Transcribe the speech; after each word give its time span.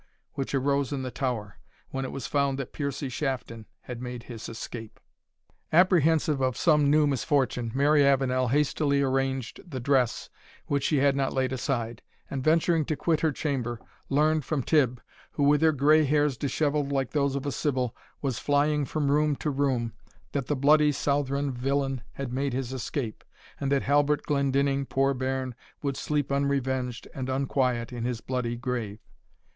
which 0.33 0.55
arose 0.55 0.91
in 0.91 1.03
the 1.03 1.11
tower, 1.11 1.59
when 1.91 2.05
it 2.05 2.11
was 2.11 2.25
found 2.25 2.57
that 2.57 2.73
Piercie 2.73 3.07
Shafton 3.07 3.67
had 3.81 4.01
made 4.01 4.23
his 4.23 4.49
escape. 4.49 4.99
Apprehensive 5.71 6.41
of 6.41 6.57
some 6.57 6.89
new 6.89 7.05
misfortune, 7.05 7.71
Mary 7.75 8.03
Avenel 8.03 8.47
hastily 8.47 9.03
arranged 9.03 9.59
the 9.69 9.79
dress 9.79 10.31
which 10.65 10.81
she 10.85 10.97
had 10.97 11.15
not 11.15 11.33
laid 11.33 11.53
aside, 11.53 12.01
and, 12.31 12.43
venturing 12.43 12.83
to 12.85 12.95
quit 12.95 13.19
her 13.19 13.31
chamber, 13.31 13.79
learned 14.09 14.43
from 14.43 14.63
Tibb, 14.63 14.99
who, 15.33 15.43
with 15.43 15.61
her 15.61 15.71
gray 15.71 16.03
hairs 16.03 16.35
dishevelled 16.35 16.91
like 16.91 17.11
those 17.11 17.35
of 17.35 17.45
a 17.45 17.51
sibyl, 17.51 17.95
was 18.23 18.39
flying 18.39 18.85
from 18.85 19.11
room 19.11 19.35
to 19.35 19.51
room, 19.51 19.93
that 20.31 20.47
the 20.47 20.55
bloody 20.55 20.91
Southron 20.91 21.51
villain 21.51 22.01
had 22.13 22.33
made 22.33 22.53
his 22.53 22.73
escape, 22.73 23.23
and 23.59 23.71
that 23.71 23.83
Halbert 23.83 24.23
Glendinning, 24.23 24.83
poor 24.87 25.13
bairn, 25.13 25.53
would 25.83 25.95
sleep 25.95 26.31
unrevenged 26.31 27.07
and 27.13 27.29
unquiet 27.29 27.93
in 27.93 28.03
his 28.03 28.19
bloody 28.19 28.55
grave. 28.55 28.97